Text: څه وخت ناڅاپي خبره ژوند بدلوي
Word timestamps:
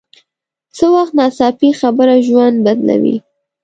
څه 0.75 0.85
وخت 0.95 1.13
ناڅاپي 1.19 1.69
خبره 1.79 2.15
ژوند 2.27 2.55
بدلوي 2.65 3.15